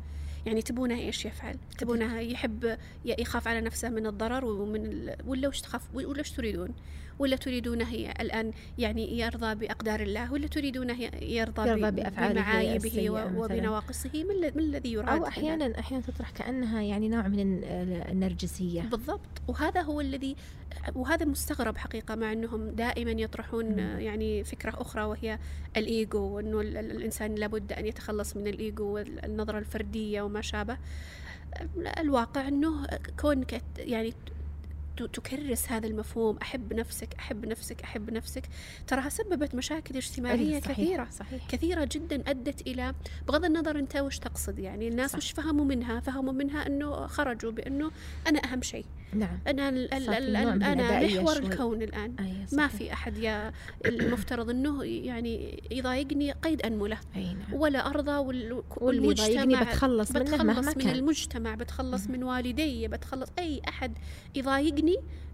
[0.46, 5.16] يعني تبونه إيش يفعل؟ تبونه يحب يخاف على نفسه من الضرر ومن ال...
[5.26, 6.68] ولا وش تخاف ولا وش تريدون؟
[7.18, 12.78] ولا تريدونه الآن يعني يرضى بأقدار الله؟ ولا تريدونه يرضى, يرضى ب- بأفعاله بمعايبه.
[13.38, 17.40] وبنواقصه؟ ما الذي- ما الذي يراد أو هنا؟ أحيانا أحيانا تطرح كأنها يعني نوع من
[17.40, 17.64] ال-
[18.10, 18.80] النرجسية.
[18.82, 19.20] بالضبط.
[19.48, 20.36] وهذا هو الذي
[20.94, 23.66] وهذا مستغرب حقيقة مع أنهم دائما يطرحون
[23.98, 25.38] يعني فكرة أخرى وهي
[25.76, 30.76] الإيجو وأنه ال- ال- الإنسان لابد أن يتخلص من الإيجو والنظرة الفردية وما شابه.
[31.98, 32.86] الواقع أنه
[33.20, 34.14] كونك يعني
[34.96, 36.36] تكرس هذا المفهوم.
[36.42, 38.42] أحب نفسك أحب نفسك أحب نفسك.
[38.86, 41.46] تراها سببت مشاكل اجتماعية صحيح، كثيرة صحيح.
[41.48, 42.94] كثيرة جدا أدت إلى
[43.28, 44.88] بغض النظر أنت وش تقصد يعني.
[44.88, 45.16] الناس صح.
[45.18, 47.90] وش فهموا منها؟ فهموا منها أنه خرجوا بأنه
[48.26, 48.84] أنا أهم شيء.
[49.14, 49.38] نعم.
[49.48, 51.36] أنا ال ال صار في ال نوع من أنا محور.
[51.36, 52.14] الكون الآن.
[52.52, 52.66] ما.
[52.68, 53.52] في أحد يا
[53.86, 56.98] المفترض أنه يعني يضايقني قيد أنملة.
[57.16, 57.54] أي نعم.
[57.54, 59.62] ولا أرضى وال- واللي يضايقني والمجتمع.
[59.70, 60.94] بتخلص منه بتخلص من كان.
[60.94, 62.06] المجتمع بتخلص.
[62.06, 63.98] من والدي بتخلص أي أحد
[64.34, 64.81] يضايقني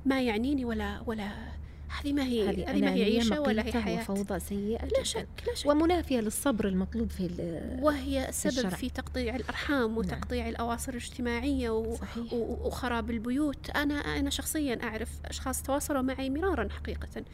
[0.06, 1.30] ما يعنيني ولا ولا
[2.00, 4.00] هذه ما هي هذه ما هي عيشة ولا هي حياة.
[4.00, 5.02] وفوضى سيئة لا جداً.
[5.02, 5.66] شك لا شك.
[5.66, 7.30] ومنافية للصبر المطلوب في
[7.82, 8.70] وهي سبب الشرع.
[8.70, 11.96] في تقطيع الأرحام وتقطيع الأواصر الاجتماعية و...
[11.96, 12.32] صحيح.
[12.32, 13.70] وخراب البيوت.
[13.70, 17.24] أنا أنا شخصيا أعرف أشخاص تواصلوا معي مرارا حقيقة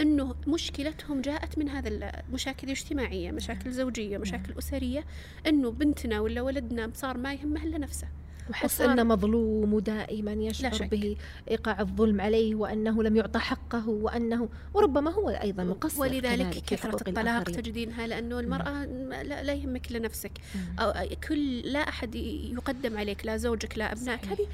[0.00, 5.04] أنه مشكلتهم جاءت من هذا المشاكل الاجتماعية مشاكل زوجية مشاكل أسرية
[5.46, 8.08] أنه بنتنا ولا ولدنا صار ما يهمه إلا نفسه.
[8.52, 10.88] وحس أنه مظلوم ودائما يشعر.
[10.90, 11.16] به
[11.50, 17.42] إيقاع الظلم عليه وأنه لم يعطى حقه وأنه وربما هو أيضا مقصر ولذلك كثرة الطلاق.
[17.42, 18.84] تجدينها لأنه المرأة
[19.22, 20.78] لا, لا يهمك إلا نفسك مم.
[20.78, 24.46] أو كل لا أحد يقدم عليك لا زوجك لا أبنائك هذه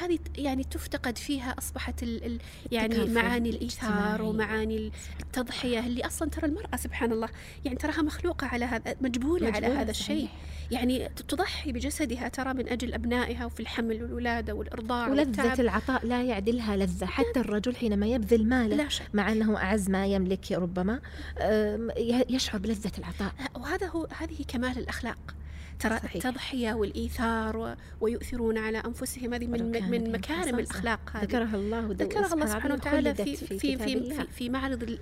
[0.00, 2.38] هذه يعني تفتقد فيها أصبحت ال ال
[2.72, 4.22] يعني معاني الإيثار.
[4.22, 7.28] ومعاني التضحية اللي أصلا ترى المرأة سبحان الله
[7.64, 10.30] يعني تراها مخلوقة على هذا مجبولة, على مجبولة، هذا الشيء صحيح.
[10.70, 15.60] يعني تضحي بجسدها ترى من أجل أبنائها وفي الحمل والولادة والإرضاع ولذة والتعب.
[15.60, 17.06] العطاء لا يعدلها لذة.
[17.06, 19.06] حتى الرجل حينما يبذل ماله لا شك.
[19.14, 21.00] مع أنه أعز ما يملك ربما
[22.28, 23.32] يشعر بلذة العطاء.
[23.54, 25.34] وهذا هو هذه كمال الأخلاق.
[25.80, 26.14] ترى صحيح.
[26.26, 27.74] التضحية والإيثار و...
[28.00, 30.58] ويؤثرون على أنفسهم هذه من, من مكارم.
[30.58, 34.10] الأخلاق هذه ذكرها الله ذكرها الله سبحانه وتعالى في في في في.
[34.10, 34.98] في, في معرض ال-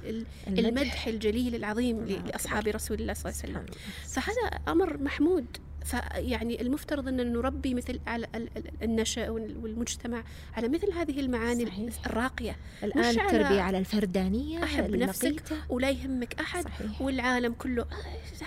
[0.49, 1.07] ال- المدح.
[1.07, 2.27] الجليل العظيم أكبر.
[2.31, 3.67] لأصحاب رسول الله صلى الله عليه وسلم.
[4.09, 5.47] فهذا أمر محمود
[5.88, 10.22] فيعني المفترض أن نربي مثل على ال- ال- النشأ وال- والمجتمع
[10.57, 12.07] على مثل هذه المعاني صحيح.
[12.07, 15.42] الراقية الآن مش على التربية على الفردانية أحب نفسك.
[15.68, 17.85] ولا يهمك أحد صحيح والعالم كله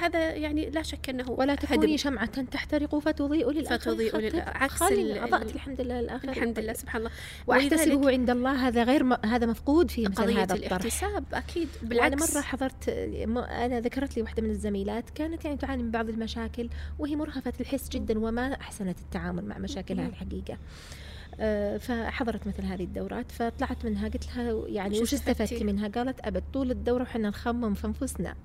[0.02, 1.56] هذا يعني لا شك أنه ولا.
[1.56, 4.20] تكوني شمعة تحترق فتضيء للآخرين فتضيء خطب.
[4.22, 6.82] لل- عكس خلي ال- أضأت ال- الحمد لله للآخرين الحمد لله طيب.
[6.82, 7.12] سبحان الله
[7.48, 9.14] وأحتسبه عند الله هذا غير م...
[9.26, 14.22] هذا مفقود في مثل قضية هذا الطرح الاحتساب أكيد بالعكس مرة حضرت أنا ذكرت لي
[14.24, 19.00] واحدة من الزميلات كانت يعني تعاني من بعض المشاكل وهي مرهفة الحس جدا وما أحسنت
[19.00, 20.08] التعامل مع مشاكلها.
[20.08, 20.58] الحقيقة
[21.78, 26.72] فحضرت مثل هذه الدورات فطلعت منها قلت لها يعني وش استفدتي؟ منها؟ قالت أبد طول
[26.72, 28.36] الدورة وحنا نخمم في.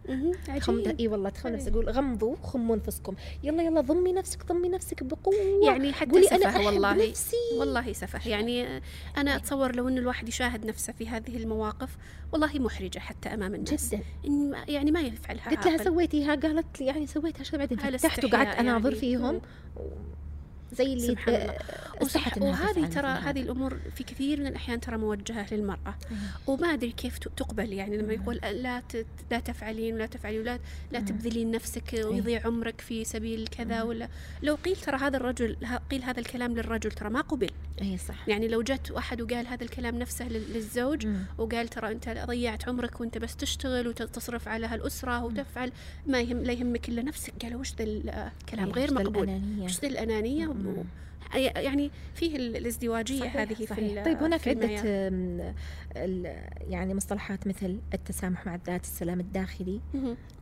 [0.49, 0.97] عجيب.
[1.01, 1.73] إي والله تخمم نفسك.
[1.73, 3.15] أقول غمضوا خموا أنفسكم.
[3.43, 5.35] يلا يلا ضمي نفسك ضمي نفسك بقوة.
[5.67, 7.09] يعني حتى قولي أنا سفه أحب والله.
[7.09, 7.37] نفسي.
[7.59, 8.83] والله سفه يعني
[9.17, 11.97] أنا أتصور لو أن الواحد يشاهد نفسه في هذه المواقف
[12.33, 13.95] والله محرجة حتى أمام الناس.
[13.95, 14.03] جدا.
[14.69, 15.77] يعني ما يفعلها قلت لها.
[15.77, 19.01] سويتيها؟ قالت لي يعني سويتها شوي بعدين؟ فتحت وقعدت أناظر يعني.
[19.01, 19.41] فيهم.
[20.73, 21.55] زي اللي سبحان الله.
[22.03, 23.09] وصح وهذه ترى.
[23.09, 25.95] هذه الأمور في كثير من الأحيان ترى موجهة للمرأة.
[26.47, 28.13] وما أدري كيف تقبل يعني لما.
[28.13, 28.83] يقول لا
[29.31, 30.59] لا تفعلين ولا تفعلي ولا
[30.93, 31.01] لا.
[31.01, 33.83] تبذلين نفسك ويضيع عمرك في سبيل كذا.
[33.83, 34.09] ولا
[34.43, 35.57] لو قيل ترى هذا الرجل
[35.91, 37.51] قيل هذا الكلام للرجل ترى ما قبل
[37.83, 41.07] اي صح يعني لو جت واحد وقال هذا الكلام نفسه لل- للزوج.
[41.39, 45.73] وقال ترى أنت ضيعت عمرك وأنت بس تشتغل وتصرف على هالأسرة وتفعل
[46.07, 49.41] ما يهم لا يهمك إلا نفسك قالوا وش ذا الكلام أي، غير مقبول.
[49.61, 50.67] وش ذا الأنانية مم.
[50.79, 50.85] و-
[51.37, 53.99] يعني فيه ال- الازدواجية صحيح، هذه في صحيح.
[53.99, 54.53] ال- طيب هناك في
[55.97, 56.37] ال-
[56.71, 59.81] يعني مصطلحات مثل التسامح مع الذات السلام الداخلي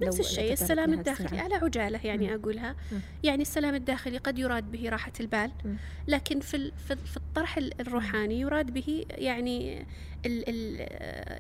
[0.03, 1.39] نفس الشيء السلام الداخلي.
[1.41, 2.35] على عجالة يعني مم.
[2.35, 2.99] أقولها مم.
[3.25, 5.77] يعني السلام الداخلي قد يراد به راحة البال مم.
[6.09, 9.87] لكن في في في الطرح ال- الروحاني يراد به يعني
[10.27, 10.77] ال ال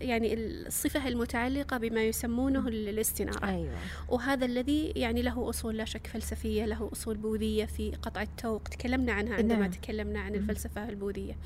[0.09, 3.47] يعني الصفة المتعلقة بما يسمونه ال- الاستنارة.
[3.49, 3.70] أيوه.
[4.09, 8.62] وهذا الذي يعني له أصول لا شك فلسفية له أصول بوذية في قطع التوق.
[8.62, 9.70] تكلمنا عنها عندما نعم.
[9.70, 10.38] تكلمنا عن مم.
[10.38, 11.37] الفلسفة البوذية.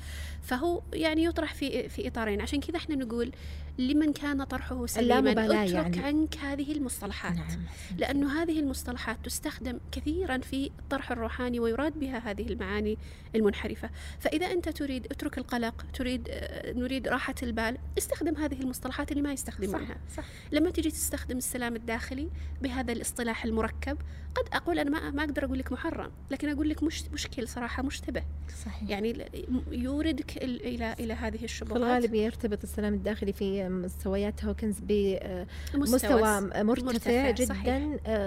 [0.41, 2.41] فهو يعني يطرح في في إطارين.
[2.41, 3.31] عشان كذا إحنا نقول
[3.79, 5.99] لمن كان طرحه سليما اترك يعني.
[5.99, 7.35] عنك هذه المصطلحات.
[7.35, 7.63] نعم.
[7.97, 12.97] لأنه هذه المصطلحات تستخدم كثيرا في الطرح الروحاني ويراد بها هذه المعاني
[13.35, 13.89] المنحرفة.
[14.19, 19.33] فإذا أنت تريد اترك القلق تريد آه، نريد راحة البال استخدم هذه المصطلحات اللي ما
[19.33, 19.97] يستخدمونها.
[20.17, 22.29] صح لما تجي تستخدم السلام الداخلي
[22.61, 23.97] بهذا الاصطلاح المركب
[24.35, 27.83] قد أقول أنا ما, ما أقدر أقول لك محرم لكن أقول لك مش مشكل صراحة
[27.83, 28.23] مشتبه.
[28.65, 28.89] صحيح.
[28.89, 29.25] يعني
[29.71, 36.61] يوردك إلى إلى هذه في الشبهات الغالب يرتبط السلام الداخلي في مستويات هوكنز بمستوى مرتفع,
[36.63, 37.79] مرتفع جدا صحيح.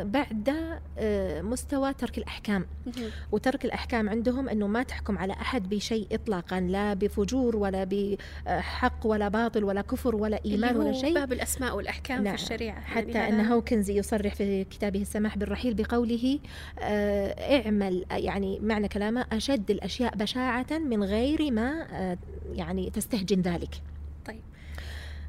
[0.03, 0.55] بعد
[1.43, 2.67] مستوى ترك الأحكام.
[3.33, 9.29] وترك الأحكام عندهم أنه ما تحكم على أحد بشيء إطلاقا لا بفجور ولا بحق ولا
[9.29, 11.15] باطل ولا كفر ولا إيمان ولا شيء.
[11.15, 12.37] باب الأسماء والأحكام نعم.
[12.37, 16.39] في الشريعة حتى يعني أن هوكنز يصرح في كتابه السماح بالرحيل بقوله
[16.79, 21.87] اعمل يعني معنى كلامه أشد الأشياء بشاعة من غير ما
[22.53, 23.83] يعني تستهجن ذلك.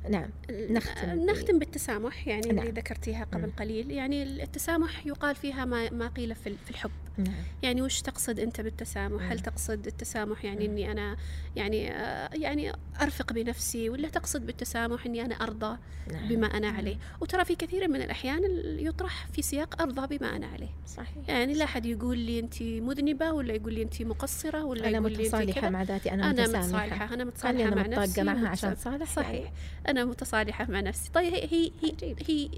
[0.10, 2.60] نعم نختم نختم بالتسامح يعني نعم.
[2.60, 3.52] اللي ذكرتيها قبل نعم.
[3.52, 7.34] قليل يعني التسامح يقال فيها ما ما قيل في الحب نعم.
[7.64, 9.32] يعني وش تقصد أنت بالتسامح نعم.
[9.32, 10.72] هل تقصد التسامح يعني نعم.
[10.72, 11.18] إني أنا
[11.56, 15.78] يعني آه يعني أرفق بنفسي ولا تقصد بالتسامح إني أنا أرضى
[16.12, 16.28] نعم.
[16.28, 16.76] بما أنا نعم.
[16.76, 18.42] عليه وترى في كثير من الأحيان
[18.80, 23.32] يطرح في سياق أرضى بما أنا عليه صحيح يعني لا أحد يقول لي انت مذنبة
[23.32, 26.48] ولا يقول لي انت مقصرة ولا أنا يقول لي انت متصالحة مع ذاتي أنا, أنا
[26.48, 29.52] متصالحة أنا متصالحة مع نفسي معها عشان صالح صحيح
[29.94, 31.12] أنا متصالحة مع نفسي.
[31.12, 31.94] طيب هي هي
[32.28, 32.50] هي,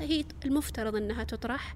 [0.00, 1.74] هي المفترض أنها تطرح.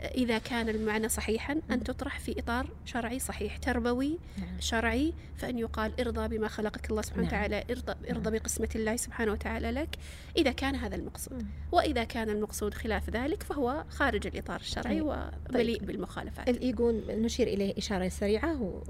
[0.00, 4.60] إذا كان المعنى صحيحا أن تطرح في إطار شرعي صحيح تربوي نعم.
[4.60, 7.28] شرعي فأن يقال ارضى بما خلقك الله سبحانه نعم.
[7.28, 8.38] وتعالى ارضى, ارضى نعم.
[8.38, 9.88] بقسمة الله سبحانه وتعالى لك
[10.36, 15.18] إذا كان هذا المقصود وإذا كان المقصود خلاف ذلك فهو خارج الإطار الشرعي طيب.
[15.50, 15.86] ومليء طيب.
[15.86, 18.82] بالمخالفات الإيجو نشير إليه إشارة سريعة و...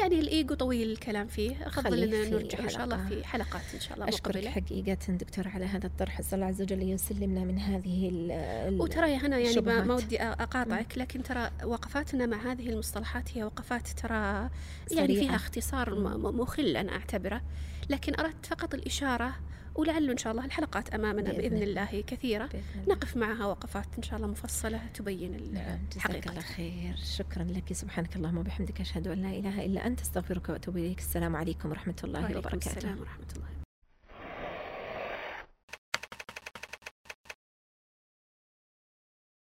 [0.00, 3.94] يعني الإيجو طويل الكلام فيه أفضل أن نرجع إن شاء الله في حلقات إن شاء
[3.94, 8.10] الله أشكرك حقيقة دكتور على هذا الطرح الله عز وجل يسلمنا من هذه
[8.80, 13.88] وترى يا هنا يعني ما ودي أقاطعك لكن ترى وقفاتنا مع هذه المصطلحات هي وقفات
[13.88, 14.50] ترى
[14.92, 16.00] يعني فيها اختصار
[16.32, 17.42] مخل أنا أعتبره.
[17.90, 19.36] لكن أردت فقط الإشارة
[19.74, 22.04] ولعل إن شاء الله الحلقات أمامنا بإذن, بإذن الله.
[22.06, 22.46] كثيرة.
[22.46, 22.94] بإذن الله.
[22.94, 26.96] نقف معها وقفات إن شاء الله مفصلة تبين نعم الحقيقة الله خير.
[26.96, 30.98] شكرا لك سبحانك اللهم وبحمدك أشهد أن لا إله إلا أنت أستغفرك وأتوب إليك.
[30.98, 32.76] السلام عليكم ورحمة الله وبركاته.
[32.76, 33.59] السلام ورحمة الله